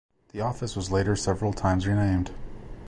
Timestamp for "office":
0.41-0.75